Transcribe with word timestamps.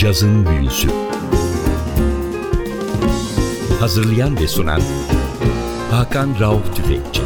Cazın 0.00 0.46
Büyüsü 0.46 0.88
Hazırlayan 3.80 4.36
ve 4.40 4.48
sunan 4.48 4.80
Hakan 5.90 6.40
Rauf 6.40 6.76
Tüfekçi 6.76 7.22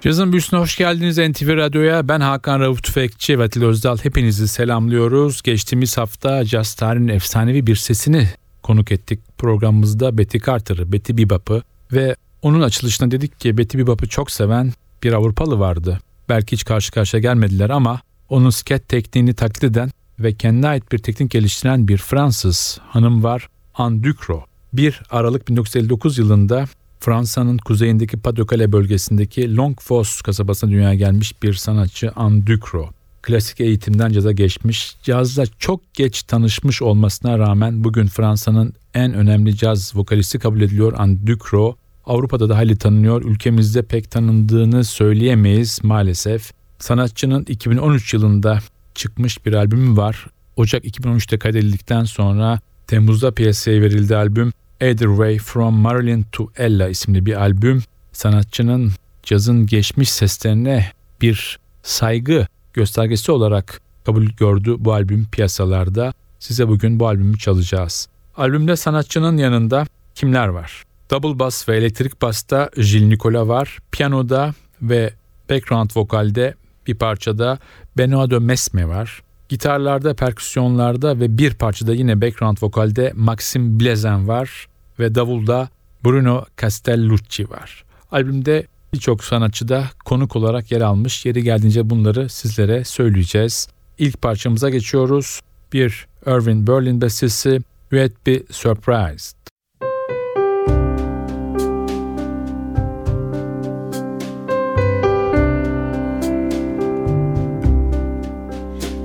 Cazın 0.00 0.32
Büyüsü'ne 0.32 0.60
hoş 0.60 0.76
geldiniz 0.76 1.18
NTV 1.18 1.56
Radyo'ya. 1.56 2.08
Ben 2.08 2.20
Hakan 2.20 2.60
Rauf 2.60 2.82
Tüfekçi 2.82 3.38
ve 3.38 3.42
Atil 3.42 3.62
Özdal. 3.62 3.98
Hepinizi 3.98 4.48
selamlıyoruz. 4.48 5.42
Geçtiğimiz 5.42 5.98
hafta 5.98 6.44
Jazz 6.44 6.74
tarihinin 6.74 7.08
efsanevi 7.08 7.66
bir 7.66 7.76
sesini 7.76 8.28
konuk 8.62 8.92
ettik. 8.92 9.20
Programımızda 9.38 10.18
Betty 10.18 10.38
Carter'ı, 10.46 10.92
Betty 10.92 11.12
Bebop'ı 11.12 11.62
ve 11.92 12.16
onun 12.42 12.60
açılışında 12.60 13.10
dedik 13.10 13.40
ki 13.40 13.58
Betty 13.58 13.78
Bebop'u 13.78 14.08
çok 14.08 14.30
seven 14.30 14.72
bir 15.02 15.12
Avrupalı 15.12 15.58
vardı. 15.58 15.98
Belki 16.28 16.52
hiç 16.52 16.64
karşı 16.64 16.92
karşıya 16.92 17.20
gelmediler 17.20 17.70
ama 17.70 18.00
onun 18.28 18.50
sket 18.50 18.88
tekniğini 18.88 19.34
taklit 19.34 19.64
eden 19.64 19.90
ve 20.18 20.34
kendine 20.34 20.68
ait 20.68 20.92
bir 20.92 20.98
teknik 20.98 21.30
geliştiren 21.30 21.88
bir 21.88 21.98
Fransız 21.98 22.78
hanım 22.88 23.22
var, 23.24 23.48
Anne 23.74 24.02
Ducrot. 24.02 24.44
1 24.72 25.02
Aralık 25.10 25.48
1959 25.48 26.18
yılında 26.18 26.64
Fransa'nın 27.00 27.58
kuzeyindeki 27.58 28.16
Pas-de-Calais 28.20 28.72
bölgesindeki 28.72 29.56
Longfoss 29.56 30.22
kasabasına 30.22 30.70
dünyaya 30.70 30.94
gelmiş 30.94 31.42
bir 31.42 31.54
sanatçı 31.54 32.12
Anne 32.16 32.46
Ducrot. 32.46 32.90
Klasik 33.22 33.60
eğitimden 33.60 34.12
caza 34.12 34.32
geçmiş, 34.32 34.96
cazla 35.02 35.44
çok 35.58 35.94
geç 35.94 36.22
tanışmış 36.22 36.82
olmasına 36.82 37.38
rağmen 37.38 37.84
bugün 37.84 38.06
Fransa'nın 38.06 38.74
en 38.94 39.14
önemli 39.14 39.56
caz 39.56 39.96
vokalisti 39.96 40.38
kabul 40.38 40.60
ediliyor 40.60 40.92
Anne 40.96 41.26
Ducrot. 41.26 41.76
Avrupa'da 42.06 42.48
da 42.48 42.56
hali 42.56 42.76
tanınıyor, 42.76 43.22
ülkemizde 43.22 43.82
pek 43.82 44.10
tanındığını 44.10 44.84
söyleyemeyiz 44.84 45.80
maalesef. 45.82 46.52
Sanatçının 46.78 47.44
2013 47.48 48.14
yılında 48.14 48.58
çıkmış 48.94 49.46
bir 49.46 49.52
albümü 49.52 49.96
var. 49.96 50.26
Ocak 50.56 50.84
2013'te 50.84 51.38
kaydedildikten 51.38 52.04
sonra 52.04 52.60
Temmuz'da 52.86 53.30
piyasaya 53.30 53.80
verildi 53.80 54.16
albüm. 54.16 54.52
Either 54.80 55.06
Way 55.06 55.38
From 55.38 55.74
Marilyn 55.74 56.24
to 56.32 56.50
Ella 56.56 56.88
isimli 56.88 57.26
bir 57.26 57.40
albüm. 57.40 57.82
Sanatçının 58.12 58.92
cazın 59.22 59.66
geçmiş 59.66 60.10
seslerine 60.10 60.86
bir 61.20 61.58
saygı 61.82 62.46
göstergesi 62.72 63.32
olarak 63.32 63.80
kabul 64.04 64.26
gördü 64.26 64.76
bu 64.78 64.92
albüm 64.92 65.26
piyasalarda. 65.32 66.12
Size 66.38 66.68
bugün 66.68 67.00
bu 67.00 67.06
albümü 67.06 67.38
çalacağız. 67.38 68.08
Albümde 68.36 68.76
sanatçının 68.76 69.36
yanında 69.36 69.86
kimler 70.14 70.48
var? 70.48 70.84
Double 71.12 71.38
bass 71.38 71.68
ve 71.68 71.76
elektrik 71.76 72.22
basta 72.22 72.70
Jill 72.76 73.06
Nicola 73.06 73.48
var. 73.48 73.78
Piyanoda 73.90 74.54
ve 74.82 75.12
background 75.50 75.90
vokalde 75.96 76.54
bir 76.86 76.94
parçada 76.94 77.58
Benoît 77.98 78.30
de 78.30 78.38
Mesme 78.38 78.88
var. 78.88 79.22
Gitarlarda, 79.48 80.14
perküsyonlarda 80.14 81.20
ve 81.20 81.38
bir 81.38 81.54
parçada 81.54 81.94
yine 81.94 82.20
background 82.20 82.56
vokalde 82.62 83.12
Maxim 83.14 83.80
Blezen 83.80 84.28
var 84.28 84.66
ve 84.98 85.14
davulda 85.14 85.68
Bruno 86.04 86.44
Castellucci 86.60 87.50
var. 87.50 87.84
Albümde 88.12 88.66
birçok 88.94 89.24
sanatçı 89.24 89.68
da 89.68 89.84
konuk 90.04 90.36
olarak 90.36 90.72
yer 90.72 90.80
almış. 90.80 91.26
Yeri 91.26 91.42
geldiğince 91.42 91.90
bunları 91.90 92.28
sizlere 92.28 92.84
söyleyeceğiz. 92.84 93.68
İlk 93.98 94.22
parçamıza 94.22 94.70
geçiyoruz. 94.70 95.40
Bir 95.72 96.06
Irving 96.26 96.68
Berlin 96.68 97.00
bestesi 97.00 97.60
You'd 97.90 98.26
Be 98.26 98.42
Surprised. 98.50 99.51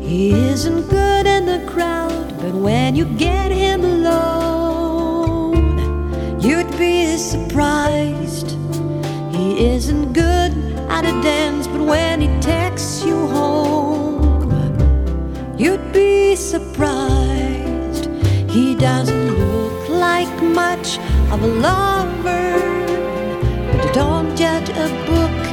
He 0.07 0.31
isn't 0.31 0.87
good 0.87 1.27
in 1.27 1.45
the 1.45 1.59
crowd, 1.69 2.37
but 2.37 2.53
when 2.53 2.95
you 2.95 3.03
get 3.17 3.51
him 3.51 3.83
alone, 3.83 5.51
you'd 6.39 6.71
be 6.77 7.17
surprised. 7.17 8.55
He 9.35 9.67
isn't 9.67 10.13
good 10.13 10.53
at 10.87 11.03
a 11.03 11.11
dance, 11.21 11.67
but 11.67 11.81
when 11.81 12.21
he 12.21 12.29
takes 12.39 13.03
you 13.03 13.27
home, 13.27 14.49
you'd 15.57 15.91
be 15.91 16.37
surprised. 16.37 18.09
He 18.49 18.75
doesn't 18.75 19.37
look 19.37 19.89
like 19.89 20.41
much 20.41 20.99
of 21.33 21.43
a 21.43 21.47
lover, 21.47 22.61
but 23.73 23.93
don't 23.93 24.37
judge 24.37 24.69
a 24.69 24.87
book 25.05 25.43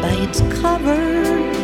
by 0.00 0.14
its 0.22 0.40
cover. 0.60 1.63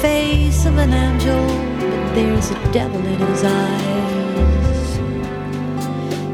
Face 0.00 0.66
of 0.66 0.76
an 0.76 0.92
angel, 0.92 1.46
but 1.78 2.14
there's 2.14 2.50
a 2.50 2.72
devil 2.72 3.00
in 3.00 3.18
his 3.18 3.44
eyes. 3.44 4.98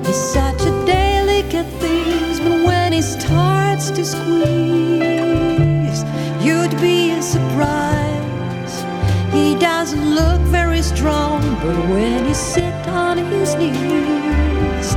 He's 0.06 0.16
such 0.16 0.62
a 0.62 0.84
delicate 0.84 1.66
thing, 1.80 2.38
but 2.44 2.66
when 2.66 2.92
he 2.92 3.02
starts 3.02 3.90
to 3.90 4.04
squeeze, 4.04 6.00
you'd 6.44 6.74
be 6.80 7.20
surprised. 7.22 8.84
He 9.32 9.54
doesn't 9.56 10.14
look 10.14 10.40
very 10.40 10.82
strong, 10.82 11.40
but 11.62 11.76
when 11.88 12.26
you 12.26 12.34
sit 12.34 12.88
on 12.88 13.18
his 13.18 13.54
knees, 13.54 14.96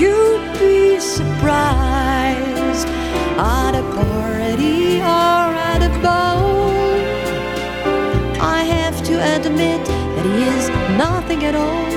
you'd 0.00 0.58
be 0.58 1.00
surprised 1.00 2.88
at 3.38 3.74
a 3.74 3.82
party 3.96 5.00
or 5.00 5.44
at 5.70 5.82
a 5.82 6.02
ball 6.02 6.21
admit 9.36 9.84
that 9.86 10.26
he 10.26 10.44
is 10.44 10.68
nothing 10.98 11.44
at 11.44 11.54
all, 11.54 11.90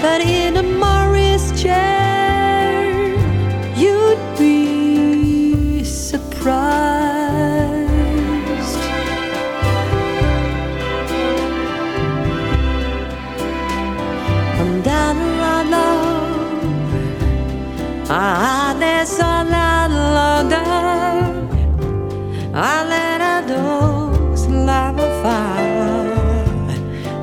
but 0.00 0.20
in 0.20 0.56
a 0.56 0.62
Morris 0.62 1.44
chair, 1.60 2.72
you'd 3.76 4.18
be 4.36 5.84
surprised. 5.84 7.12
And 14.60 14.82
down 14.82 15.16
la 15.42 15.56
la, 15.74 15.88
ah, 18.10 18.74
there's 18.78 19.18
a 19.18 19.44
la 19.44 20.42
da, 20.52 20.62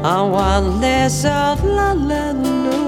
on 0.04 0.32
one 0.32 0.80
less 0.80 1.26
of 1.26 1.62
la 1.64 1.92
la 1.92 2.32
no 2.32 2.80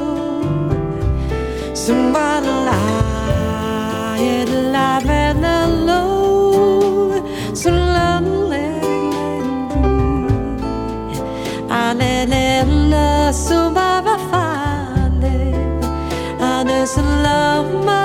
somebody 1.73 2.47
la 2.47 2.79
la 4.73 5.31
la 5.43 5.65
la 5.87 5.99
so 7.53 7.69
la 7.69 8.19
la 11.99 12.25
la 12.31 12.63
la 12.91 13.31
so 13.31 13.69
ba 13.75 14.01
ba 14.05 14.15
fa 14.29 14.45
le 15.21 15.35
ane 16.39 16.79
so 16.87 17.01
la 17.23 18.00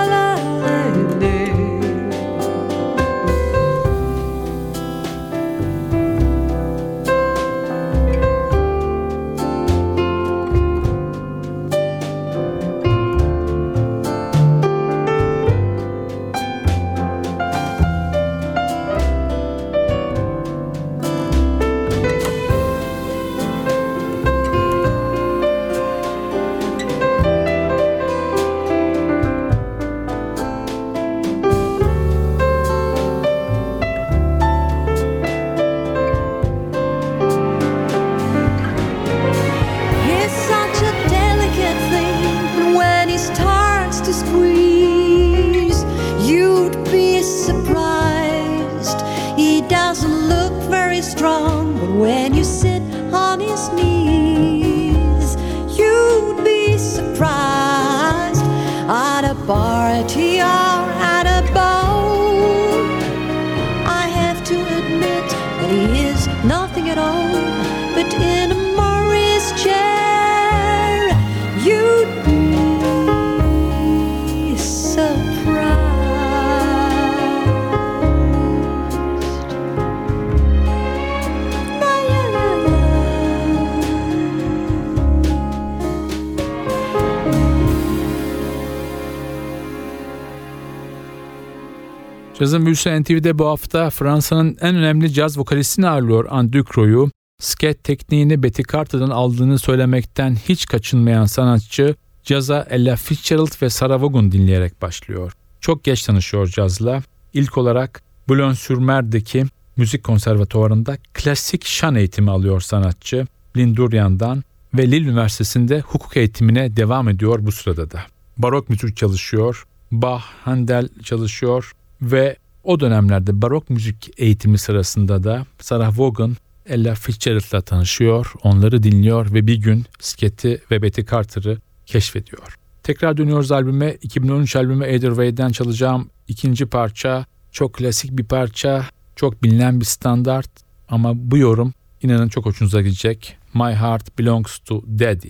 Cazın 92.46 92.66
büyüsü 92.66 93.02
NTV'de 93.02 93.38
bu 93.38 93.46
hafta 93.46 93.90
Fransa'nın 93.90 94.56
en 94.60 94.76
önemli 94.76 95.12
caz 95.12 95.38
vokalistini 95.38 95.88
ağırlıyor 95.88 96.26
Anne 96.30 96.52
Ducro'yu. 96.52 97.10
Sket 97.40 97.84
tekniğini 97.84 98.42
Betty 98.42 98.62
Carter'dan 98.72 99.10
aldığını 99.10 99.58
söylemekten 99.58 100.36
hiç 100.48 100.66
kaçınmayan 100.66 101.26
sanatçı 101.26 101.94
caza 102.24 102.66
Ella 102.70 102.96
Fitzgerald 102.96 103.62
ve 103.62 103.70
Sarah 103.70 104.02
Vaughan 104.02 104.32
dinleyerek 104.32 104.82
başlıyor. 104.82 105.32
Çok 105.60 105.84
geç 105.84 106.02
tanışıyor 106.02 106.46
cazla. 106.46 107.02
İlk 107.32 107.58
olarak 107.58 108.02
Boulogne-sur-Mer'deki 108.28 109.46
müzik 109.76 110.04
konservatuvarında 110.04 110.96
klasik 111.14 111.64
şan 111.64 111.94
eğitimi 111.94 112.30
alıyor 112.30 112.60
sanatçı 112.60 113.26
Lindurian'dan 113.56 114.44
ve 114.74 114.90
Lille 114.90 115.08
Üniversitesi'nde 115.08 115.80
hukuk 115.80 116.16
eğitimine 116.16 116.76
devam 116.76 117.08
ediyor 117.08 117.38
bu 117.42 117.52
sırada 117.52 117.90
da. 117.90 118.00
Barok 118.38 118.68
müzik 118.68 118.96
çalışıyor, 118.96 119.66
Bach, 119.92 120.22
Handel 120.44 120.88
çalışıyor 121.02 121.72
ve 122.02 122.36
o 122.64 122.80
dönemlerde 122.80 123.42
barok 123.42 123.70
müzik 123.70 124.10
eğitimi 124.16 124.58
sırasında 124.58 125.24
da 125.24 125.46
Sarah 125.60 125.98
Vaughan 125.98 126.36
Ella 126.66 126.94
Fitzgerald'la 126.94 127.60
tanışıyor, 127.60 128.32
onları 128.42 128.82
dinliyor 128.82 129.32
ve 129.32 129.46
bir 129.46 129.56
gün 129.56 129.84
Sket'i 130.00 130.62
ve 130.70 130.82
Betty 130.82 131.00
Carter'ı 131.10 131.58
keşfediyor. 131.86 132.58
Tekrar 132.82 133.16
dönüyoruz 133.16 133.52
albüme. 133.52 133.96
2013 134.02 134.56
albümü 134.56 134.84
Either 134.84 135.08
Way'den 135.08 135.52
çalacağım 135.52 136.10
ikinci 136.28 136.66
parça. 136.66 137.24
Çok 137.52 137.74
klasik 137.74 138.18
bir 138.18 138.24
parça, 138.24 138.84
çok 139.16 139.42
bilinen 139.42 139.80
bir 139.80 139.84
standart 139.84 140.50
ama 140.88 141.12
bu 141.14 141.38
yorum 141.38 141.74
inanın 142.02 142.28
çok 142.28 142.46
hoşunuza 142.46 142.82
gidecek. 142.82 143.36
My 143.54 143.74
Heart 143.74 144.18
Belongs 144.18 144.58
to 144.58 144.82
Daddy. 144.86 145.28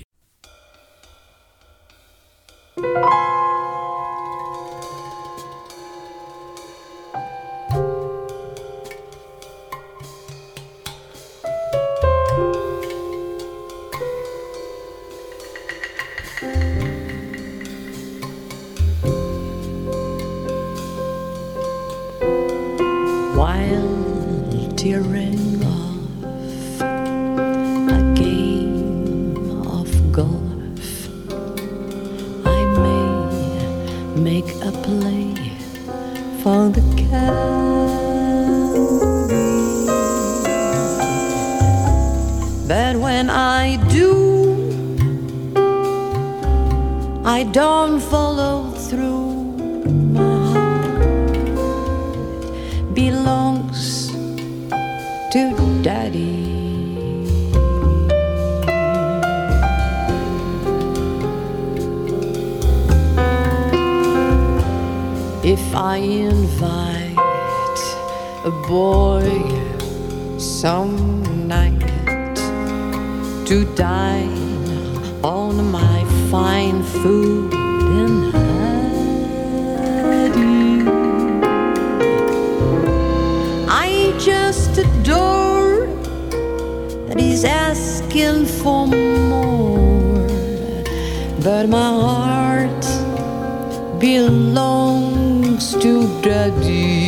while 2.77 3.46
tearing 24.87 25.56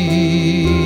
see. 0.06 0.78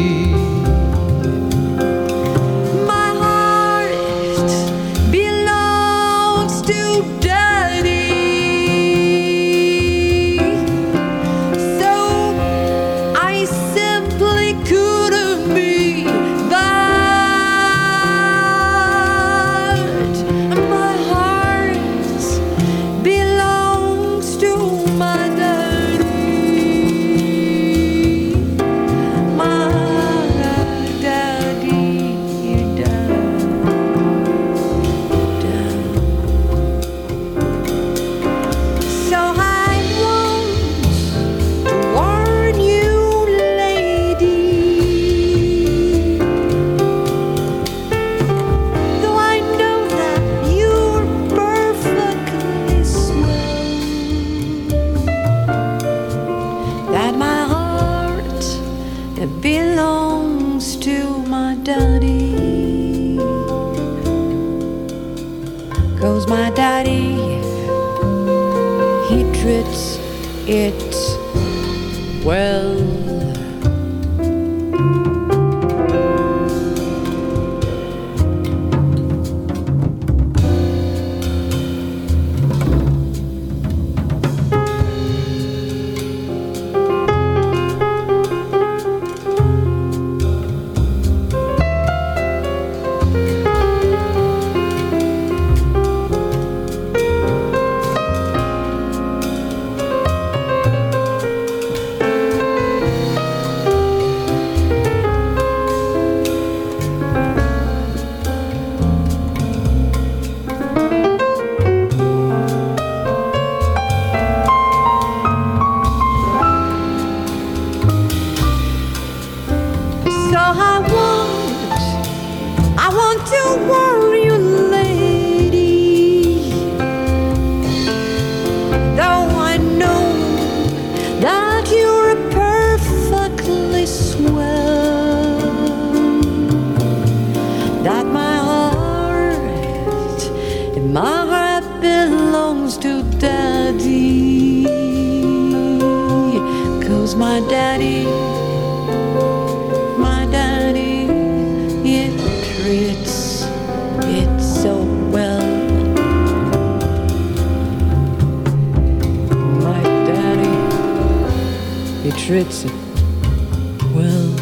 Well, 162.64 164.41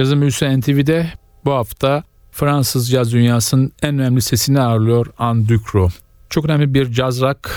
Cazın 0.00 0.20
Büyüsü 0.20 0.60
NTV'de 0.60 1.12
bu 1.44 1.52
hafta 1.52 2.02
Fransız 2.32 2.90
caz 2.90 3.12
dünyasının 3.12 3.72
en 3.82 3.98
önemli 3.98 4.20
sesini 4.20 4.60
ağırlıyor 4.60 5.06
Anne 5.18 5.48
Ducro. 5.48 5.88
Çok 6.30 6.44
önemli 6.44 6.74
bir 6.74 6.92
caz 6.92 7.20
rock 7.20 7.50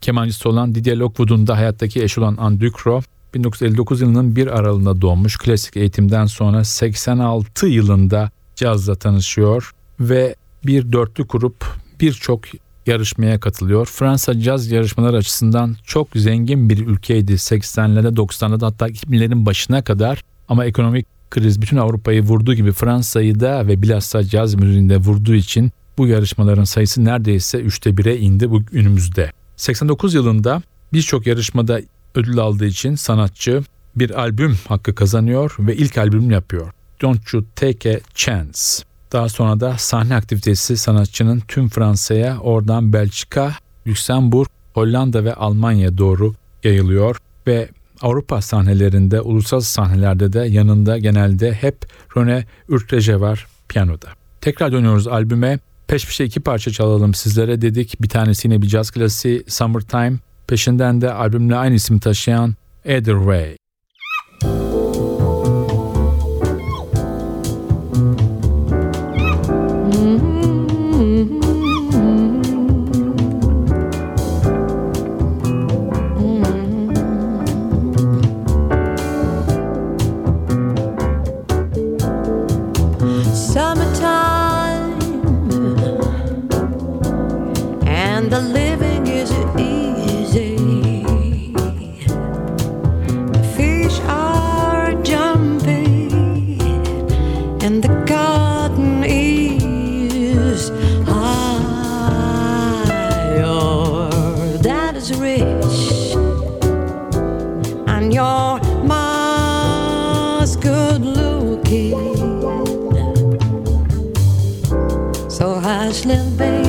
kemancısı 0.00 0.48
olan 0.48 0.74
Didier 0.74 0.96
Lockwood'un 0.96 1.46
da 1.46 1.56
hayattaki 1.56 2.02
eşi 2.02 2.20
olan 2.20 2.36
Anne 2.36 2.60
Ducro 2.60 3.00
1959 3.34 4.00
yılının 4.00 4.36
bir 4.36 4.46
aralığında 4.46 5.00
doğmuş. 5.00 5.38
Klasik 5.38 5.76
eğitimden 5.76 6.26
sonra 6.26 6.64
86 6.64 7.66
yılında 7.66 8.30
cazla 8.56 8.94
tanışıyor 8.94 9.70
ve 10.00 10.34
bir 10.66 10.92
dörtlü 10.92 11.26
kurup 11.26 11.64
birçok 12.00 12.44
yarışmaya 12.86 13.40
katılıyor. 13.40 13.86
Fransa 13.86 14.40
caz 14.40 14.70
yarışmaları 14.70 15.16
açısından 15.16 15.76
çok 15.84 16.08
zengin 16.14 16.68
bir 16.68 16.86
ülkeydi 16.86 17.32
80'lerde 17.32 18.14
90'larda 18.14 18.64
hatta 18.64 18.88
2000'lerin 18.88 19.46
başına 19.46 19.84
kadar 19.84 20.22
ama 20.48 20.64
ekonomik 20.64 21.13
kriz 21.34 21.62
bütün 21.62 21.76
Avrupa'yı 21.76 22.22
vurduğu 22.22 22.54
gibi 22.54 22.72
Fransa'yı 22.72 23.40
da 23.40 23.66
ve 23.66 23.82
bilhassa 23.82 24.24
caz 24.24 24.54
müziğinde 24.54 24.96
vurduğu 24.96 25.34
için 25.34 25.72
bu 25.98 26.06
yarışmaların 26.06 26.64
sayısı 26.64 27.04
neredeyse 27.04 27.58
üçte 27.58 27.96
bire 27.96 28.18
indi 28.18 28.50
bu 28.50 28.64
günümüzde. 28.64 29.32
89 29.56 30.14
yılında 30.14 30.62
birçok 30.92 31.26
yarışmada 31.26 31.80
ödül 32.14 32.38
aldığı 32.38 32.66
için 32.66 32.94
sanatçı 32.94 33.62
bir 33.96 34.20
albüm 34.20 34.58
hakkı 34.68 34.94
kazanıyor 34.94 35.56
ve 35.58 35.76
ilk 35.76 35.98
albüm 35.98 36.30
yapıyor. 36.30 36.72
Don't 37.02 37.32
You 37.32 37.44
Take 37.56 37.96
a 37.96 38.00
Chance. 38.14 38.60
Daha 39.12 39.28
sonra 39.28 39.60
da 39.60 39.78
sahne 39.78 40.14
aktivitesi 40.14 40.76
sanatçının 40.76 41.42
tüm 41.48 41.68
Fransa'ya, 41.68 42.38
oradan 42.38 42.92
Belçika, 42.92 43.54
Lüksemburg, 43.86 44.48
Hollanda 44.74 45.24
ve 45.24 45.34
Almanya 45.34 45.98
doğru 45.98 46.34
yayılıyor 46.64 47.16
ve 47.46 47.68
Avrupa 48.04 48.40
sahnelerinde, 48.42 49.20
uluslararası 49.20 49.72
sahnelerde 49.72 50.32
de 50.32 50.40
yanında 50.40 50.98
genelde 50.98 51.52
hep 51.52 51.76
Rene 52.16 52.44
Ürtreje 52.68 53.20
var 53.20 53.46
piyanoda. 53.68 54.08
Tekrar 54.40 54.72
dönüyoruz 54.72 55.08
albüme. 55.08 55.58
Peş 55.88 56.06
peşe 56.06 56.24
iki 56.24 56.40
parça 56.40 56.70
çalalım 56.70 57.14
sizlere 57.14 57.62
dedik. 57.62 58.02
Bir 58.02 58.08
tanesi 58.08 58.48
yine 58.48 58.62
bir 58.62 58.66
caz 58.66 58.90
klasiği 58.90 59.44
Summertime. 59.48 60.18
Peşinden 60.46 61.00
de 61.00 61.12
albümle 61.12 61.56
aynı 61.56 61.74
isim 61.74 61.98
taşıyan 61.98 62.54
Either 62.84 63.16
Way. 63.16 63.63
This 115.94 116.06
little 116.06 116.30
baby. 116.36 116.63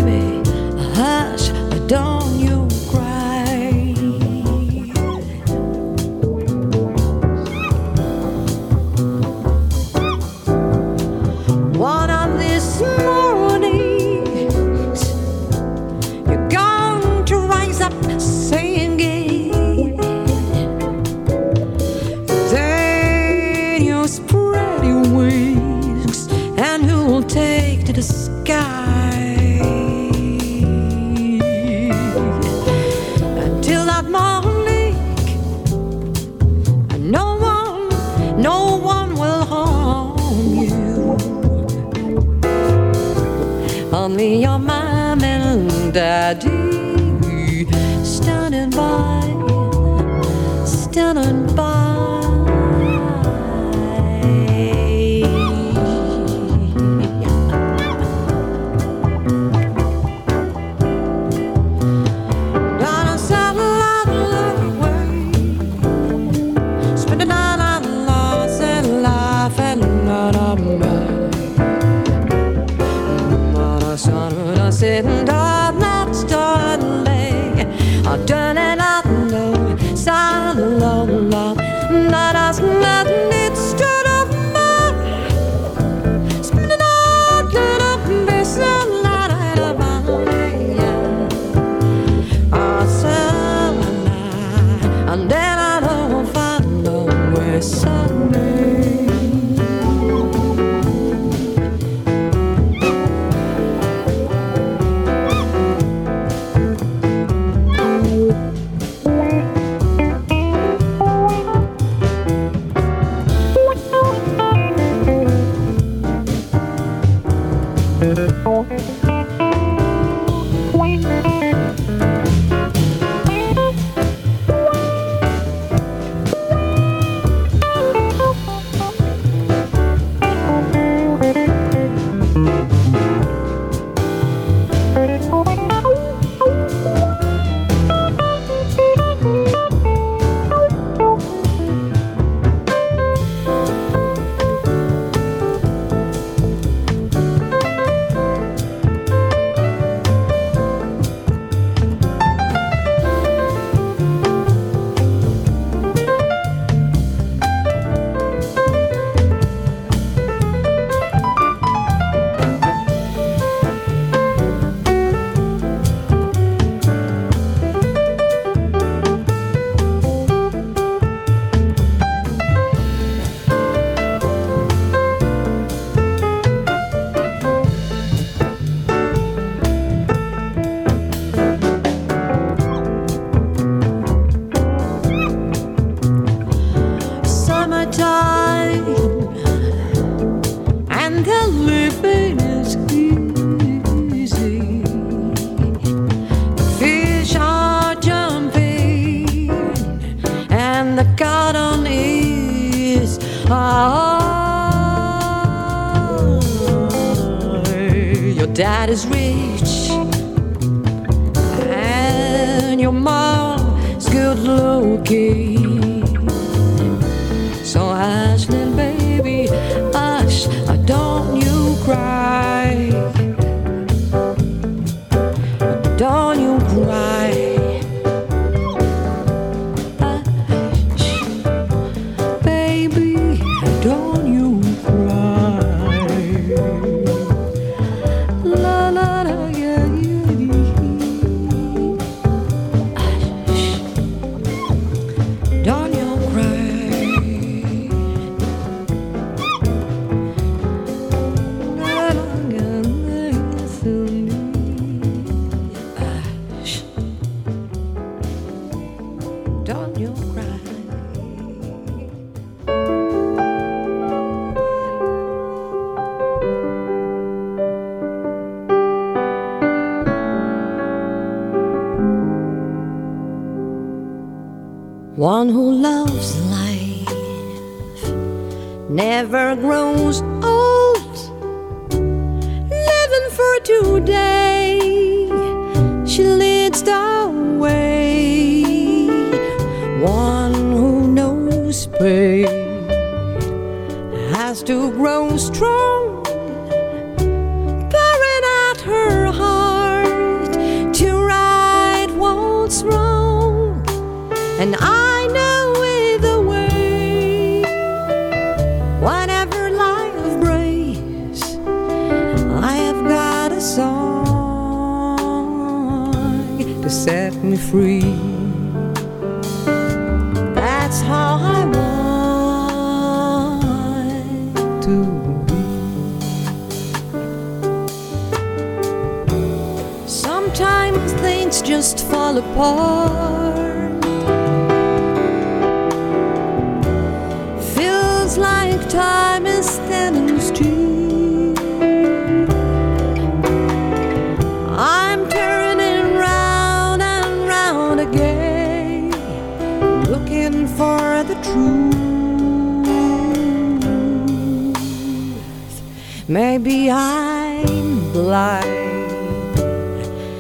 Maybe 356.36 356.92
I'm 356.92 358.12
blind, 358.12 359.56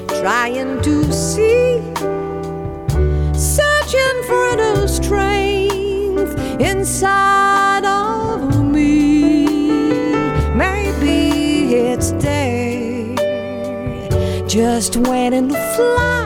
trying 0.09 0.81
to 0.81 1.13
see, 1.13 1.79
searching 3.33 4.23
for 4.27 4.45
inner 4.49 4.89
strength 4.89 6.37
inside 6.59 7.85
of 7.85 8.61
me. 8.65 9.45
Maybe 10.53 11.75
it's 11.75 12.11
day, 12.11 13.15
just 14.49 14.97
waiting 14.97 15.47
to 15.47 15.55
fly. 15.77 16.24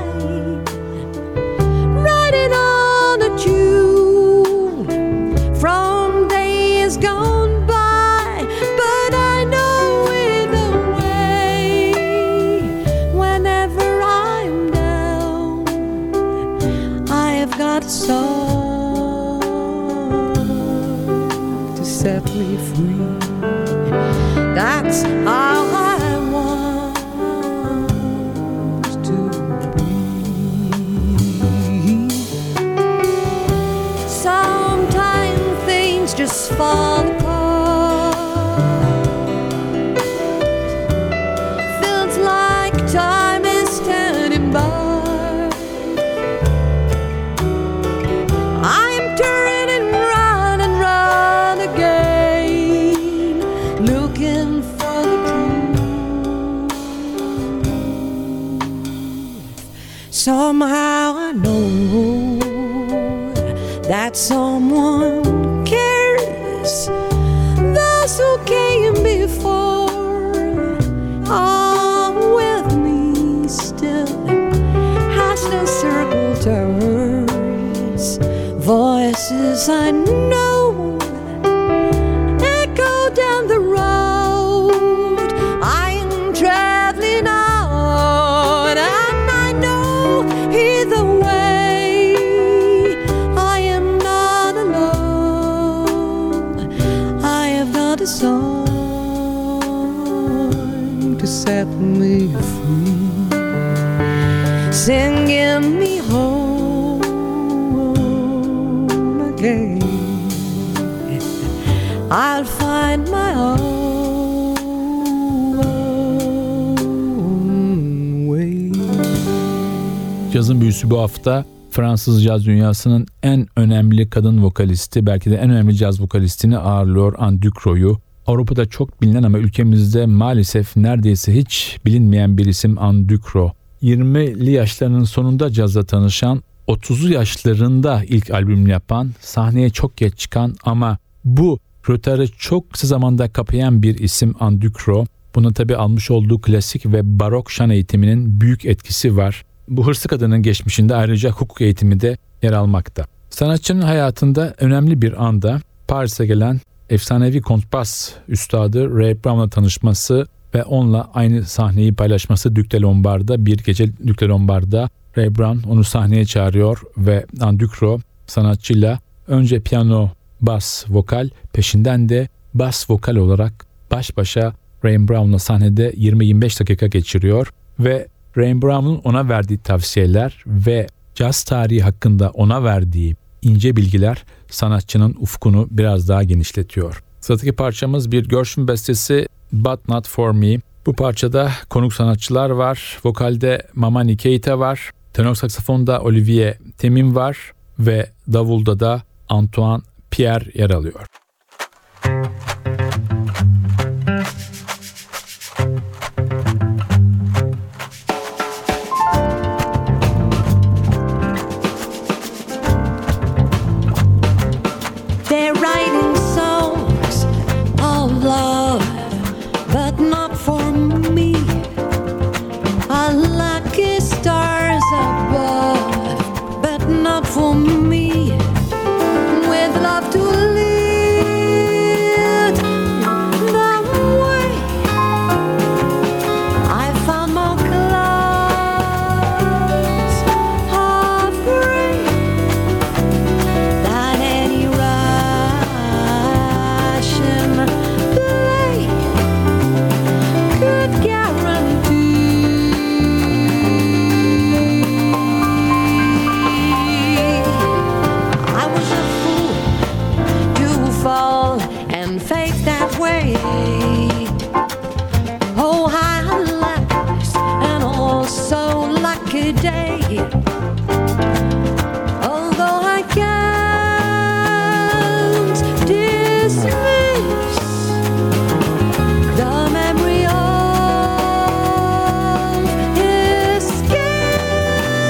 Büyüsü 120.69 120.89
bu 120.89 120.99
hafta 120.99 121.45
Fransız 121.71 122.23
caz 122.23 122.45
dünyasının 122.45 123.07
en 123.23 123.47
önemli 123.55 124.09
kadın 124.09 124.43
vokalisti, 124.43 125.05
belki 125.05 125.31
de 125.31 125.35
en 125.35 125.49
önemli 125.49 125.75
caz 125.75 126.01
vokalistini 126.01 126.57
ağırlıyor 126.57 127.15
Anne 127.17 127.41
Ducro'yu. 127.41 127.97
Avrupa'da 128.27 128.65
çok 128.65 129.01
bilinen 129.01 129.23
ama 129.23 129.37
ülkemizde 129.37 130.05
maalesef 130.05 130.77
neredeyse 130.77 131.35
hiç 131.35 131.77
bilinmeyen 131.85 132.37
bir 132.37 132.45
isim 132.45 132.79
Anne 132.79 133.09
Ducro. 133.09 133.51
20'li 133.83 134.51
yaşlarının 134.51 135.03
sonunda 135.03 135.51
cazla 135.51 135.83
tanışan, 135.83 136.43
30'lu 136.67 137.13
yaşlarında 137.13 138.03
ilk 138.07 138.31
albümünü 138.31 138.69
yapan, 138.69 139.11
sahneye 139.19 139.69
çok 139.69 139.97
geç 139.97 140.17
çıkan 140.17 140.55
ama 140.63 140.97
bu 141.25 141.59
rötarı 141.89 142.27
çok 142.27 142.73
kısa 142.73 142.87
zamanda 142.87 143.29
kapayan 143.29 143.83
bir 143.83 143.99
isim 143.99 144.35
Anne 144.39 144.61
Ducro. 144.61 145.05
Buna 145.35 145.53
tabi 145.53 145.75
almış 145.75 146.11
olduğu 146.11 146.41
klasik 146.41 146.85
ve 146.85 147.19
barok 147.19 147.51
şan 147.51 147.69
eğitiminin 147.69 148.41
büyük 148.41 148.65
etkisi 148.65 149.17
var. 149.17 149.43
Bu 149.69 149.87
hırslı 149.87 150.09
kadının 150.09 150.41
geçmişinde 150.41 150.95
ayrıca 150.95 151.31
hukuk 151.31 151.61
eğitimi 151.61 151.99
de 151.99 152.17
yer 152.41 152.53
almakta. 152.53 153.05
Sanatçının 153.29 153.81
hayatında 153.81 154.53
önemli 154.57 155.01
bir 155.01 155.25
anda 155.25 155.61
Paris'e 155.87 156.25
gelen 156.25 156.59
efsanevi 156.89 157.41
kontrbas 157.41 158.11
üstadı 158.27 158.97
Ray 158.97 159.23
Brown'la 159.23 159.49
tanışması 159.49 160.27
ve 160.55 160.63
onunla 160.63 161.09
aynı 161.13 161.43
sahneyi 161.43 161.93
paylaşması 161.93 162.55
Duke 162.55 162.71
de 162.77 162.81
Lombard'da 162.81 163.45
bir 163.45 163.57
gece 163.57 163.97
Duke 164.07 164.25
de 164.25 164.29
Lombard'da 164.29 164.89
Ray 165.17 165.35
Brown 165.35 165.69
onu 165.69 165.83
sahneye 165.83 166.25
çağırıyor 166.25 166.81
ve 166.97 167.25
Anne 167.39 167.59
Ducro 167.59 167.99
sanatçıyla 168.27 168.99
önce 169.27 169.59
piyano, 169.59 170.09
bas, 170.41 170.85
vokal 170.89 171.29
peşinden 171.53 172.09
de 172.09 172.27
bas 172.53 172.89
vokal 172.89 173.15
olarak 173.15 173.65
baş 173.91 174.17
başa 174.17 174.53
Ray 174.85 175.07
Brown'la 175.07 175.39
sahnede 175.39 175.91
20-25 175.91 176.59
dakika 176.59 176.87
geçiriyor 176.87 177.53
ve 177.79 178.07
Ray 178.37 178.61
Brown'un 178.61 179.01
ona 179.03 179.29
verdiği 179.29 179.57
tavsiyeler 179.57 180.43
ve 180.47 180.87
caz 181.15 181.43
tarihi 181.43 181.81
hakkında 181.81 182.29
ona 182.29 182.63
verdiği 182.63 183.15
ince 183.41 183.75
bilgiler 183.75 184.23
sanatçının 184.49 185.15
ufkunu 185.19 185.67
biraz 185.71 186.09
daha 186.09 186.23
genişletiyor. 186.23 187.03
Sıradaki 187.21 187.51
parçamız 187.51 188.11
bir 188.11 188.29
Gershwin 188.29 188.67
bestesi 188.67 189.27
But 189.51 189.87
Not 189.87 190.07
For 190.07 190.31
Me. 190.31 190.57
Bu 190.85 190.93
parçada 190.93 191.51
konuk 191.69 191.93
sanatçılar 191.93 192.49
var. 192.49 192.99
Vokalde 193.05 193.67
Mamani 193.73 194.17
Keita 194.17 194.59
var. 194.59 194.91
Tenor 195.13 195.35
saksafonda 195.35 196.01
Olivier 196.01 196.57
Temin 196.77 197.15
var 197.15 197.37
ve 197.79 198.09
davulda 198.33 198.79
da 198.79 199.03
Antoine 199.29 199.83
Pierre 200.11 200.51
yer 200.53 200.69
alıyor. 200.69 201.18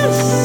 Yes! 0.02 0.39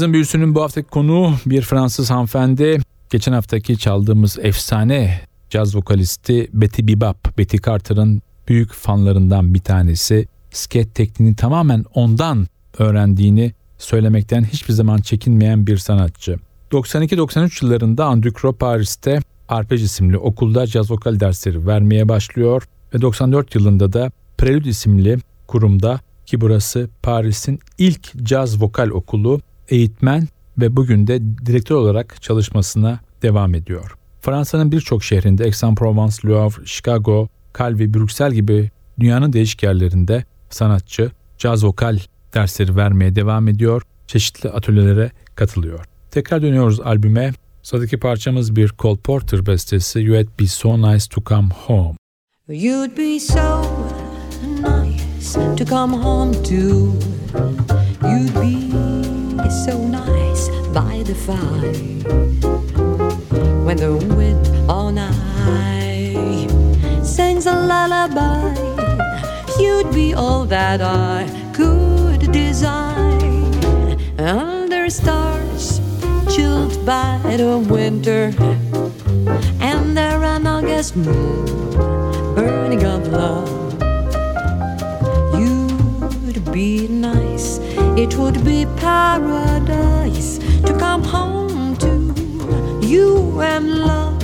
Cazın 0.00 0.12
büyüsünün 0.12 0.54
bu 0.54 0.62
haftaki 0.62 0.88
konuğu 0.88 1.34
bir 1.46 1.62
Fransız 1.62 2.10
hanımefendi. 2.10 2.80
Geçen 3.10 3.32
haftaki 3.32 3.78
çaldığımız 3.78 4.38
efsane 4.42 5.20
caz 5.50 5.76
vokalisti 5.76 6.50
Betty 6.52 6.82
Bibap, 6.82 7.38
Betty 7.38 7.56
Carter'ın 7.56 8.22
büyük 8.48 8.72
fanlarından 8.72 9.54
bir 9.54 9.58
tanesi. 9.58 10.28
Sket 10.50 10.94
tekniğini 10.94 11.36
tamamen 11.36 11.84
ondan 11.94 12.46
öğrendiğini 12.78 13.52
söylemekten 13.78 14.44
hiçbir 14.44 14.72
zaman 14.72 14.98
çekinmeyen 14.98 15.66
bir 15.66 15.76
sanatçı. 15.76 16.36
92-93 16.70 17.64
yıllarında 17.64 18.04
Andukro 18.04 18.52
Paris'te 18.52 19.20
Arpej 19.48 19.82
isimli 19.82 20.18
okulda 20.18 20.66
caz 20.66 20.90
vokal 20.90 21.20
dersleri 21.20 21.66
vermeye 21.66 22.08
başlıyor 22.08 22.62
ve 22.94 23.00
94 23.00 23.54
yılında 23.54 23.92
da 23.92 24.10
Prelude 24.38 24.68
isimli 24.68 25.18
kurumda 25.46 26.00
ki 26.26 26.40
burası 26.40 26.90
Paris'in 27.02 27.60
ilk 27.78 28.24
caz 28.24 28.62
vokal 28.62 28.88
okulu 28.88 29.40
eğitmen 29.70 30.28
ve 30.58 30.76
bugün 30.76 31.06
de 31.06 31.22
direktör 31.46 31.76
olarak 31.76 32.22
çalışmasına 32.22 33.00
devam 33.22 33.54
ediyor. 33.54 33.96
Fransa'nın 34.20 34.72
birçok 34.72 35.04
şehrinde 35.04 35.44
Aix-en-Provence, 35.44 36.28
Le 36.28 36.38
Havre, 36.38 36.66
Chicago, 36.66 37.28
Calvi, 37.58 37.94
Brüksel 37.94 38.32
gibi 38.32 38.70
dünyanın 39.00 39.32
değişik 39.32 39.62
yerlerinde 39.62 40.24
sanatçı 40.50 41.10
caz 41.38 41.64
vokal 41.64 41.98
dersleri 42.34 42.76
vermeye 42.76 43.16
devam 43.16 43.48
ediyor, 43.48 43.82
çeşitli 44.06 44.50
atölyelere 44.50 45.10
katılıyor. 45.34 45.84
Tekrar 46.10 46.42
dönüyoruz 46.42 46.80
albüme. 46.80 47.32
Sıradaki 47.62 47.98
parçamız 47.98 48.56
bir 48.56 48.72
Cole 48.78 49.00
Porter 49.00 49.46
bestesi 49.46 50.00
You'd 50.00 50.40
Be 50.40 50.46
So 50.46 50.92
Nice 50.92 51.04
To 51.10 51.22
Come 51.26 51.48
Home. 51.66 51.94
You'd 52.48 52.96
be 52.96 53.20
so 53.20 53.64
nice 54.42 55.34
to 55.56 55.64
come 55.66 55.96
home 55.96 56.32
to. 56.32 56.54
You'd 58.08 58.34
be 58.34 58.69
so 59.50 59.76
nice 59.78 60.48
by 60.72 61.02
the 61.04 61.14
fire 61.14 61.74
when 63.64 63.76
the 63.76 63.96
wind 64.16 64.70
all 64.70 64.90
night 64.92 66.48
sings 67.02 67.46
a 67.46 67.52
lullaby. 67.52 68.54
You'd 69.58 69.92
be 69.92 70.14
all 70.14 70.44
that 70.46 70.80
I 70.80 71.28
could 71.52 72.30
desire 72.32 73.96
under 74.18 74.88
stars 74.88 75.80
chilled 76.34 76.86
by 76.86 77.18
the 77.24 77.58
winter 77.58 78.32
and 79.60 79.96
there 79.96 80.22
an 80.24 80.46
August 80.46 80.96
moon 80.96 81.44
burning 82.34 82.84
of 82.84 83.08
love. 83.08 83.48
You'd 85.38 86.44
be 86.52 86.88
nice, 86.88 87.29
it 87.96 88.16
would 88.16 88.44
be 88.44 88.66
paradise 88.76 90.38
to 90.66 90.76
come 90.78 91.02
home 91.02 91.76
to 91.76 92.14
you 92.86 93.40
and 93.40 93.78
love. 93.78 94.22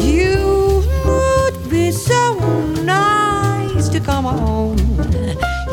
You 0.00 0.82
would 1.04 1.70
be 1.70 1.90
so 1.90 2.38
nice 2.84 3.88
to 3.88 4.00
come 4.00 4.24
home. 4.24 4.78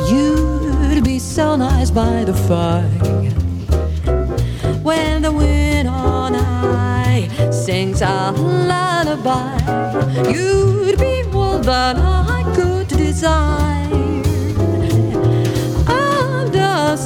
You'd 0.09 1.03
be 1.03 1.19
so 1.19 1.55
nice 1.55 1.91
by 1.91 2.23
the 2.23 2.33
fire 2.33 3.33
when 4.83 5.21
the 5.21 5.31
wind 5.31 5.87
on 5.87 6.33
high 6.33 7.27
sings 7.51 8.01
a 8.01 8.31
lullaby. 8.31 9.57
You'd 10.29 10.99
be 10.99 11.23
all 11.33 11.59
that 11.59 11.95
I 11.97 12.43
could 12.55 12.87
desire. 12.87 13.82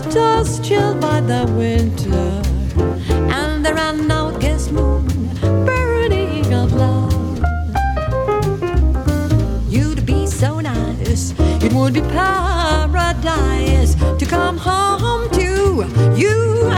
Stars 0.10 0.60
chilled 0.62 1.02
by 1.02 1.20
the 1.20 1.46
winter, 1.52 2.42
and 3.32 3.64
there 3.64 3.78
are 3.78 3.94
no 3.94 4.36
guest 4.40 4.72
moon 4.72 5.06
burning 5.42 6.54
of 6.54 6.74
love. 6.74 7.40
You'd 9.70 10.06
be 10.06 10.26
so 10.26 10.60
nice, 10.60 11.34
it 11.62 11.74
would 11.74 11.94
be 11.94 12.02
paradise 12.02 13.96
to 13.96 14.26
come 14.26 14.58
home 14.58 15.30
to 15.32 15.86
you 16.16 16.70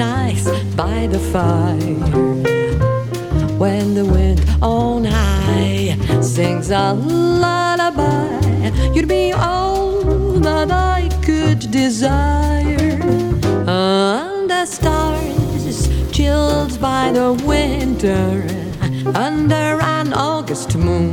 nice 0.00 0.48
by 0.76 1.06
the 1.08 1.18
fire 1.18 2.00
when 3.58 3.94
the 3.94 4.04
wind 4.04 4.40
on 4.62 5.04
high 5.04 5.94
sings 6.22 6.70
a 6.70 6.94
lullaby. 6.94 8.24
You'd 8.94 9.08
be 9.08 9.32
all 9.32 10.00
that 10.40 10.70
I 10.70 11.10
could 11.22 11.70
desire. 11.70 12.98
Under 13.68 14.64
stars, 14.64 15.78
chilled 16.10 16.80
by 16.80 17.12
the 17.12 17.34
winter, 17.52 18.46
under 19.14 19.68
an 19.98 20.14
August 20.14 20.76
moon, 20.76 21.12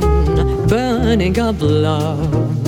burning 0.66 1.38
of 1.38 1.60
love. 1.60 2.67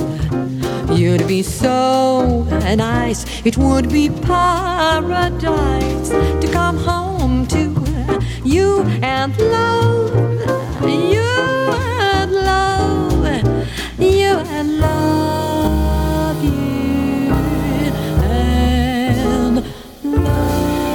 You'd 1.00 1.26
be 1.26 1.42
so 1.42 2.44
nice, 2.76 3.24
it 3.46 3.56
would 3.56 3.90
be 3.90 4.10
paradise 4.10 6.10
to 6.10 6.48
come 6.52 6.76
home 6.76 7.46
to 7.46 7.74
you 8.44 8.82
and 9.02 9.34
love, 9.38 10.14
you 10.84 11.30
and 12.00 12.32
love, 12.32 13.26
you 13.98 14.32
and 14.58 14.78
love, 14.78 16.44
you 16.44 17.32
and 18.30 19.56
love. 20.04 20.90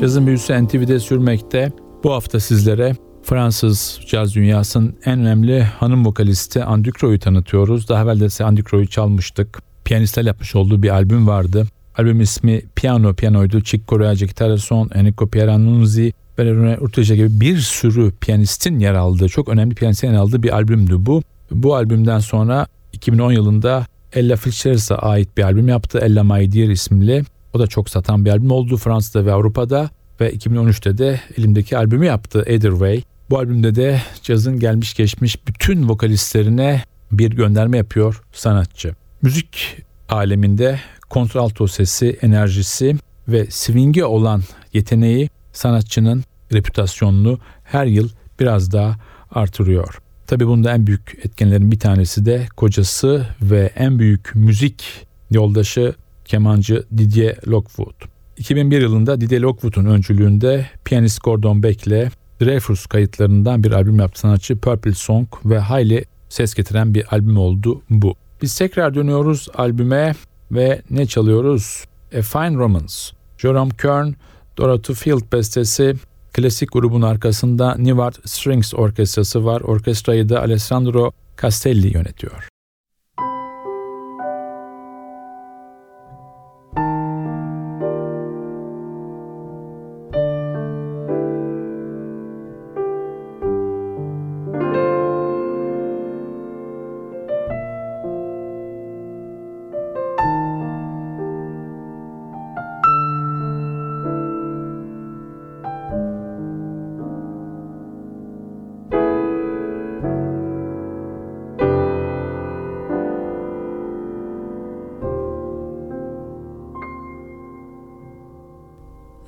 Cazın 0.00 0.26
büyüsü 0.26 0.64
NTV'de 0.64 1.00
sürmekte. 1.00 1.72
Bu 2.04 2.12
hafta 2.12 2.40
sizlere 2.40 2.94
Fransız 3.30 4.00
caz 4.06 4.34
dünyasının 4.34 4.96
en 5.04 5.20
önemli 5.20 5.62
hanım 5.62 6.06
vokalisti 6.06 6.64
Andy 6.64 6.90
Croy'u 7.00 7.18
tanıtıyoruz. 7.18 7.88
Daha 7.88 8.02
evvel 8.02 8.20
de 8.20 8.30
size 8.30 8.44
Andy 8.44 8.62
Croy'u 8.62 8.86
çalmıştık. 8.86 9.62
Piyanistler 9.84 10.24
yapmış 10.24 10.54
olduğu 10.54 10.82
bir 10.82 10.88
albüm 10.88 11.26
vardı. 11.26 11.66
Albüm 11.98 12.20
ismi 12.20 12.62
Piano 12.76 13.14
Piano'ydu. 13.14 13.60
Chick 13.60 13.88
Corea, 13.88 14.14
Gitarra 14.14 14.58
Son, 14.58 14.90
Enrico 14.94 15.28
Pieranunzi 15.28 16.12
ve 16.38 16.44
Rene 16.44 16.78
Urteja 16.80 17.14
gibi 17.14 17.40
bir 17.40 17.58
sürü 17.58 18.12
piyanistin 18.20 18.78
yer 18.78 18.94
aldığı, 18.94 19.28
çok 19.28 19.48
önemli 19.48 19.74
piyanistin 19.74 20.08
yer 20.08 20.14
aldığı 20.14 20.42
bir 20.42 20.54
albümdü 20.54 20.96
bu. 20.98 21.22
Bu 21.50 21.74
albümden 21.74 22.18
sonra 22.18 22.66
2010 22.92 23.32
yılında 23.32 23.86
Ella 24.12 24.36
Fitzgerald'a 24.36 24.96
ait 24.96 25.36
bir 25.36 25.42
albüm 25.42 25.68
yaptı. 25.68 25.98
Ella 25.98 26.24
My 26.24 26.72
isimli. 26.72 27.24
O 27.52 27.58
da 27.58 27.66
çok 27.66 27.90
satan 27.90 28.24
bir 28.24 28.30
albüm 28.30 28.50
oldu 28.50 28.76
Fransa'da 28.76 29.26
ve 29.26 29.32
Avrupa'da. 29.32 29.90
Ve 30.20 30.32
2013'te 30.32 30.98
de 30.98 31.20
elimdeki 31.38 31.78
albümü 31.78 32.06
yaptı 32.06 32.44
Either 32.46 32.70
Way. 32.70 33.02
Bu 33.30 33.38
albümde 33.38 33.74
de 33.74 34.02
cazın 34.22 34.58
gelmiş 34.58 34.94
geçmiş 34.94 35.46
bütün 35.46 35.88
vokalistlerine 35.88 36.82
bir 37.12 37.30
gönderme 37.30 37.76
yapıyor 37.76 38.22
sanatçı. 38.32 38.94
Müzik 39.22 39.76
aleminde 40.08 40.80
kontralto 41.10 41.66
sesi, 41.66 42.18
enerjisi 42.22 42.96
ve 43.28 43.46
swing'e 43.50 44.04
olan 44.04 44.42
yeteneği 44.72 45.28
sanatçının 45.52 46.24
reputasyonunu 46.52 47.38
her 47.64 47.86
yıl 47.86 48.08
biraz 48.40 48.72
daha 48.72 48.96
artırıyor. 49.30 49.98
Tabi 50.26 50.46
bunda 50.46 50.74
en 50.74 50.86
büyük 50.86 51.18
etkenlerin 51.24 51.72
bir 51.72 51.78
tanesi 51.78 52.26
de 52.26 52.46
kocası 52.56 53.26
ve 53.42 53.72
en 53.76 53.98
büyük 53.98 54.34
müzik 54.34 55.06
yoldaşı 55.30 55.94
kemancı 56.24 56.84
Didier 56.96 57.36
Lockwood. 57.48 57.94
2001 58.36 58.80
yılında 58.82 59.20
Didier 59.20 59.40
Lockwood'un 59.40 59.84
öncülüğünde 59.84 60.66
piyanist 60.84 61.24
Gordon 61.24 61.62
Beck 61.62 61.86
ile 61.86 62.10
Dreyfus 62.40 62.86
kayıtlarından 62.86 63.64
bir 63.64 63.72
albüm 63.72 63.98
yaptı 63.98 64.20
sanatçı 64.20 64.58
Purple 64.58 64.94
Song 64.94 65.28
ve 65.44 65.58
hayli 65.58 66.04
ses 66.28 66.54
getiren 66.54 66.94
bir 66.94 67.14
albüm 67.14 67.38
oldu 67.38 67.82
bu. 67.90 68.14
Biz 68.42 68.58
tekrar 68.58 68.94
dönüyoruz 68.94 69.48
albüme 69.54 70.14
ve 70.52 70.82
ne 70.90 71.06
çalıyoruz? 71.06 71.84
A 72.18 72.22
Fine 72.22 72.54
Romance. 72.54 72.94
Jerome 73.38 73.70
Kern, 73.82 74.12
Dorothy 74.58 74.94
Field 74.94 75.32
bestesi 75.32 75.94
Klasik 76.32 76.72
grubun 76.72 77.02
arkasında 77.02 77.74
Nivard 77.74 78.14
Strings 78.24 78.74
Orkestrası 78.74 79.44
var. 79.44 79.60
Orkestrayı 79.60 80.28
da 80.28 80.40
Alessandro 80.40 81.12
Castelli 81.42 81.94
yönetiyor. 81.94 82.49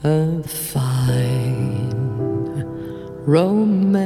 A 0.04 0.42
fine 0.42 1.92
romance 3.24 4.02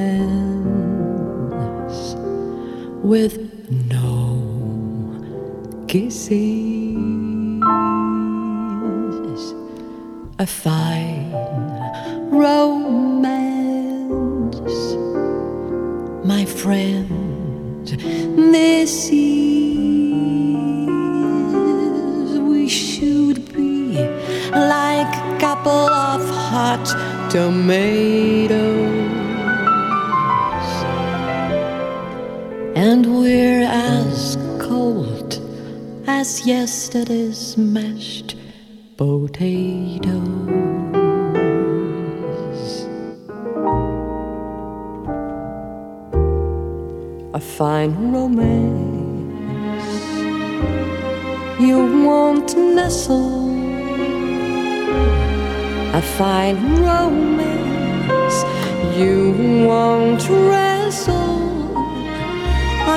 with 3.03 3.39
no 3.91 4.43
kisses, 5.89 6.35
a 10.39 10.47
fine 10.47 11.33
romance, 12.31 13.41
my 16.27 16.45
friend. 16.45 17.87
This 18.37 19.09
is 19.11 19.46
couple 25.67 25.91
of 25.91 26.23
hot 26.31 26.87
tomatoes. 27.29 28.61
And 32.77 33.19
we're 33.19 33.65
as 33.65 34.37
cold 34.61 35.41
as 36.07 36.47
yesterday's 36.47 37.57
mashed 37.57 38.37
potatoes. 38.97 40.07
A 47.35 47.41
fine 47.41 48.13
romance 48.13 48.87
you 51.59 51.79
won't 52.07 52.57
nestle 52.57 53.36
a 55.97 56.03
fine 56.03 56.61
romance 56.83 58.45
you 58.99 59.33
won't 59.67 60.29
wrestle. 60.29 61.75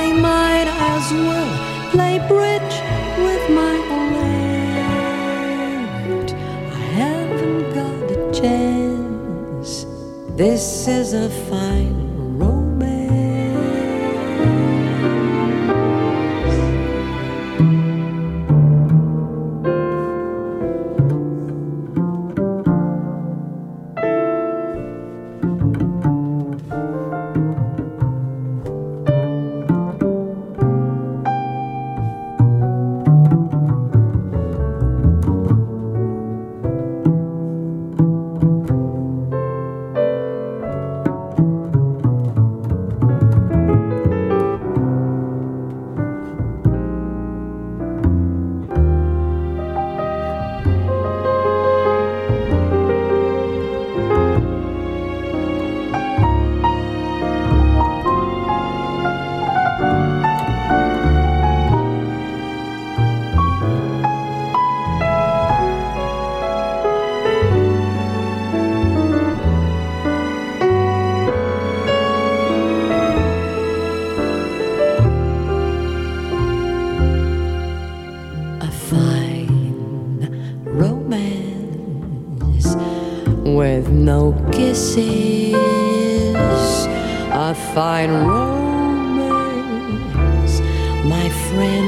I 0.02 0.12
might 0.12 0.68
as 0.92 1.14
well 1.14 1.52
play 1.92 2.20
bridge 2.28 2.82
with 3.26 3.50
my 3.52 3.76
land. 4.58 6.30
I 6.74 6.84
haven't 7.02 7.74
got 7.74 8.12
a 8.12 8.18
chance. 8.34 9.86
This 10.36 10.88
is 10.90 11.14
a 11.14 11.30
fine 11.50 12.09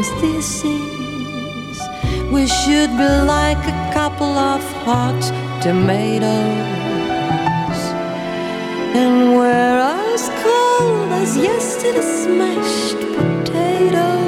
friends, 0.03 0.21
this 0.21 0.63
is. 0.63 1.79
We 2.31 2.47
should 2.47 2.89
be 2.97 3.09
like 3.25 3.57
a 3.67 3.91
couple 3.93 4.37
of 4.37 4.61
hot 4.83 5.21
tomatoes. 5.61 6.31
And 8.93 9.35
we're 9.35 9.79
as 9.79 10.29
cold 10.43 11.11
as 11.11 11.37
yesterday's 11.37 12.27
mashed 12.27 12.99
potatoes 13.15 14.21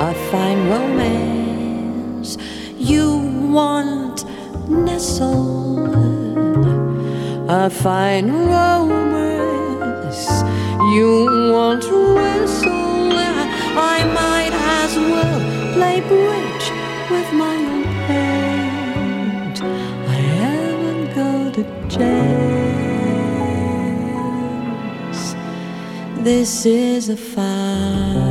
a 0.00 0.14
fine 0.30 0.68
romance 0.68 2.36
you 2.78 3.18
want 3.50 4.24
nestle 4.68 5.88
a 7.48 7.68
fine 7.68 8.30
romance 8.30 9.37
you 10.94 11.52
want 11.52 11.82
to 11.82 11.96
wrestle 12.14 12.88
I 13.80 14.04
might 14.20 14.52
as 14.52 14.96
well 14.96 15.40
play 15.74 16.00
bridge 16.00 16.70
with 17.10 17.32
my 17.32 17.56
own 17.56 17.84
hand. 18.10 19.56
I 20.08 20.18
haven't 20.42 21.06
got 21.14 21.58
a 21.58 21.64
chance. 21.88 22.08
This 26.24 26.66
is 26.66 27.08
a 27.08 27.16
fine 27.16 28.27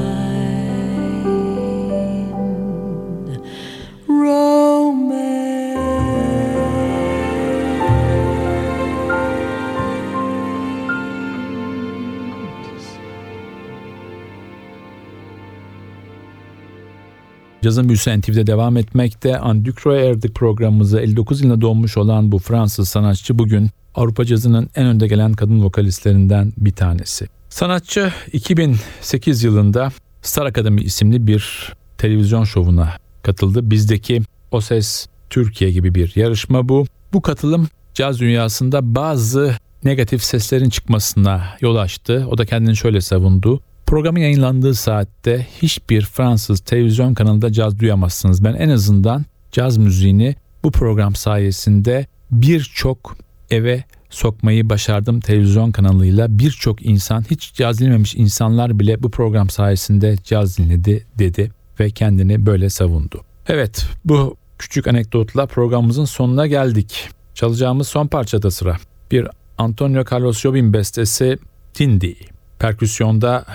Cazın 17.68 17.88
büyüsü 17.88 18.20
NTV'de 18.20 18.48
devam 18.48 18.78
etmekte. 18.78 19.40
Andukro'ya 19.40 20.06
erdik 20.06 20.36
programımıza 20.36 21.02
59 21.02 21.42
yılında 21.42 21.62
doğmuş 21.62 21.98
olan 21.98 22.32
bu 22.32 22.40
Fransız 22.40 22.90
sanatçı 22.90 23.40
bugün 23.40 23.70
Avrupa 23.96 24.26
cazının 24.26 24.70
en 24.76 24.86
önde 24.86 25.08
gelen 25.08 25.34
kadın 25.34 25.64
vokalistlerinden 25.64 26.54
bir 26.58 26.72
tanesi. 26.72 27.28
Sanatçı 27.50 28.14
2008 28.34 29.44
yılında 29.44 29.90
Star 30.22 30.46
Academy 30.46 30.82
isimli 30.82 31.28
bir 31.28 31.74
televizyon 31.98 32.44
şovuna 32.44 32.94
katıldı. 33.24 33.72
Bizdeki 33.72 34.22
O 34.52 34.62
Ses 34.62 35.08
Türkiye 35.30 35.72
gibi 35.72 35.96
bir 35.96 36.12
yarışma 36.16 36.70
bu. 36.70 36.86
Bu 37.14 37.22
katılım 37.22 37.68
caz 37.94 38.20
dünyasında 38.20 38.96
bazı 38.96 39.56
negatif 39.84 40.24
seslerin 40.24 40.70
çıkmasına 40.70 41.44
yol 41.62 41.76
açtı. 41.76 42.28
O 42.32 42.38
da 42.38 42.46
kendini 42.46 42.76
şöyle 42.76 43.02
savundu. 43.02 43.62
Programın 43.88 44.20
yayınlandığı 44.20 44.76
saatte 44.76 45.48
hiçbir 45.62 46.02
Fransız 46.02 46.60
televizyon 46.60 47.14
kanalında 47.14 47.52
caz 47.52 47.80
duyamazsınız. 47.80 48.44
Ben 48.44 48.54
en 48.54 48.70
azından 48.70 49.26
caz 49.52 49.78
müziğini 49.78 50.36
bu 50.64 50.72
program 50.72 51.16
sayesinde 51.16 52.08
birçok 52.32 53.18
eve 53.50 53.84
sokmayı 54.10 54.70
başardım 54.70 55.20
televizyon 55.20 55.72
kanalıyla. 55.72 56.40
Birçok 56.40 56.86
insan 56.86 57.26
hiç 57.32 57.54
caz 57.54 57.80
dinlememiş 57.80 58.16
insanlar 58.16 58.80
bile 58.80 59.04
bu 59.04 59.12
program 59.12 59.50
sayesinde 59.50 60.16
caz 60.24 60.58
dinledi 60.58 61.06
dedi 61.20 61.52
ve 61.80 61.92
kendini 61.92 62.46
böyle 62.46 62.70
savundu. 62.70 63.22
Evet 63.48 63.86
bu 64.06 64.36
küçük 64.60 64.88
anekdotla 64.88 65.46
programımızın 65.46 66.06
sonuna 66.06 66.48
geldik. 66.48 67.10
Çalacağımız 67.34 67.88
son 67.88 68.08
parçada 68.08 68.52
sıra. 68.52 68.78
Bir 69.12 69.28
Antonio 69.58 70.04
Carlos 70.12 70.40
Jobim 70.40 70.74
bestesi 70.74 71.38
Tindi. 71.74 72.16
Perküsyonda 72.60 73.46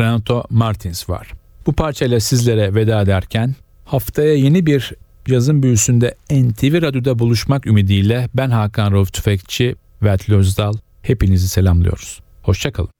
Renato 0.00 0.44
Martins 0.50 1.08
var. 1.08 1.32
Bu 1.66 1.72
parçayla 1.72 2.20
sizlere 2.20 2.74
veda 2.74 3.00
ederken 3.00 3.54
haftaya 3.84 4.34
yeni 4.34 4.66
bir 4.66 4.92
yazın 5.28 5.62
büyüsünde 5.62 6.14
NTV 6.30 6.82
Radyo'da 6.82 7.18
buluşmak 7.18 7.66
ümidiyle 7.66 8.28
ben 8.34 8.50
Hakan 8.50 8.92
Rauf 8.92 9.12
Tüfekçi 9.12 9.76
ve 10.02 10.16
Özdal 10.28 10.74
hepinizi 11.02 11.48
selamlıyoruz. 11.48 12.20
Hoşçakalın. 12.42 12.90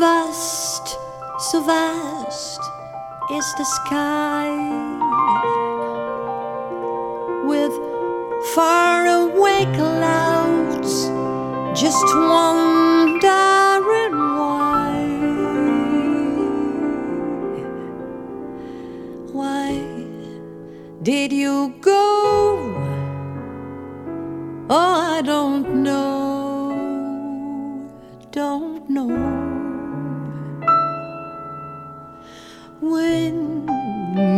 Vast, 0.00 0.98
so 1.38 1.66
vast 1.66 2.60
is 3.38 3.54
the 3.58 3.64
sky 3.64 4.48
with 7.46 7.72
far 8.54 9.06
away 9.06 9.64
clouds 9.76 10.31
just 11.74 12.04
wondering 12.14 13.32
why. 14.12 14.92
Why 19.32 19.80
did 21.02 21.32
you 21.32 21.74
go? 21.80 22.02
Oh 24.68 25.16
i 25.18 25.22
don't 25.22 25.82
know. 25.82 26.72
Don't 28.32 28.90
know. 28.90 29.08
When 32.80 33.66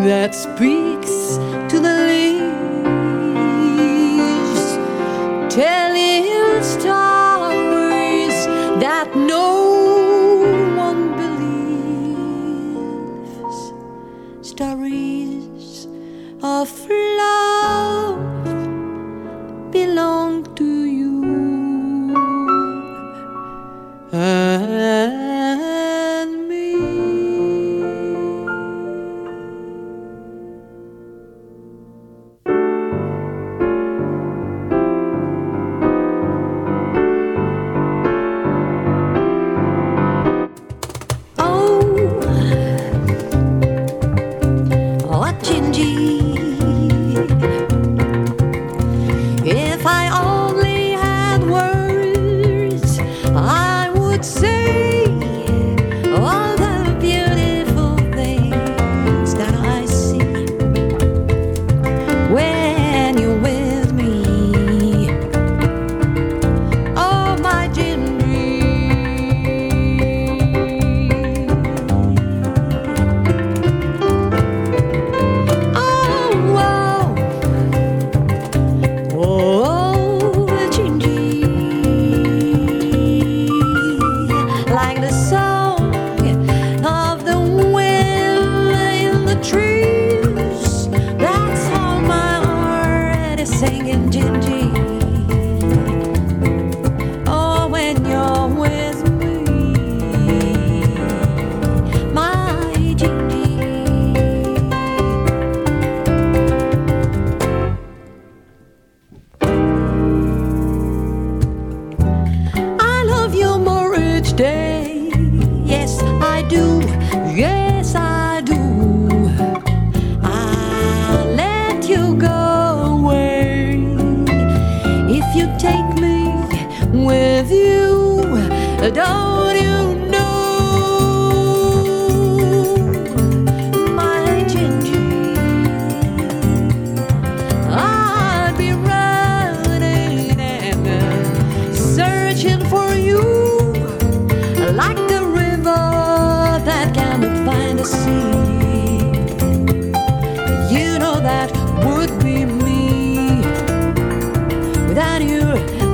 that 0.07 0.35
speaks 0.35 1.37
to 1.73 1.81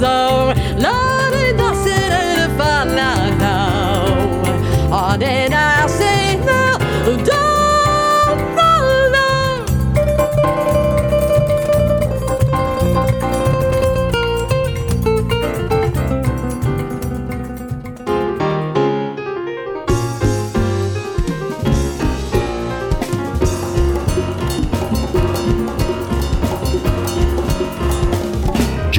So. 0.00 0.29